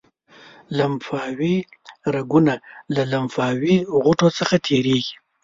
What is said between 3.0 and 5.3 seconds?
لمفاوي غوټو څخه تیریږي.